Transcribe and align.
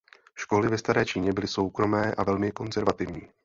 Školy 0.35 0.67
ve 0.67 0.77
staré 0.77 1.05
Číně 1.05 1.33
byly 1.33 1.47
soukromé 1.47 2.13
a 2.15 2.23
velmi 2.23 2.51
konzervativní. 2.51 3.29